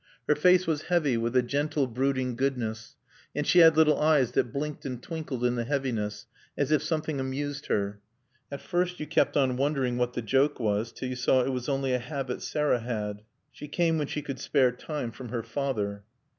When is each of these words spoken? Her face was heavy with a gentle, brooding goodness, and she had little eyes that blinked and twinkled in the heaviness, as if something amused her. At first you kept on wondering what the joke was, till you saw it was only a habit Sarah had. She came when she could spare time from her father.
Her 0.27 0.33
face 0.33 0.65
was 0.65 0.85
heavy 0.85 1.15
with 1.15 1.35
a 1.35 1.43
gentle, 1.43 1.85
brooding 1.85 2.35
goodness, 2.35 2.95
and 3.35 3.45
she 3.45 3.59
had 3.59 3.77
little 3.77 3.99
eyes 3.99 4.31
that 4.31 4.51
blinked 4.51 4.83
and 4.83 4.99
twinkled 4.99 5.45
in 5.45 5.53
the 5.53 5.63
heaviness, 5.63 6.25
as 6.57 6.71
if 6.71 6.81
something 6.81 7.19
amused 7.19 7.67
her. 7.67 7.99
At 8.51 8.61
first 8.61 8.99
you 8.99 9.05
kept 9.05 9.37
on 9.37 9.57
wondering 9.57 9.97
what 9.99 10.13
the 10.13 10.23
joke 10.23 10.59
was, 10.59 10.91
till 10.91 11.07
you 11.09 11.15
saw 11.15 11.43
it 11.43 11.49
was 11.49 11.69
only 11.69 11.93
a 11.93 11.99
habit 11.99 12.41
Sarah 12.41 12.79
had. 12.79 13.21
She 13.51 13.67
came 13.67 13.99
when 13.99 14.07
she 14.07 14.23
could 14.23 14.39
spare 14.39 14.71
time 14.71 15.11
from 15.11 15.29
her 15.29 15.43
father. 15.43 16.03